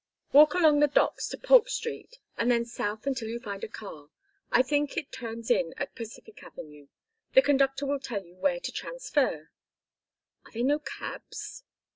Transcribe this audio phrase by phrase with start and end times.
[0.33, 4.09] "Walk along the docks to Polk Street and then south until you find a car
[4.51, 6.87] I think it turns in at Pacific Avenue.
[7.35, 9.51] The conductor will tell you where to transfer"
[10.45, 11.65] "Are there no cabs?"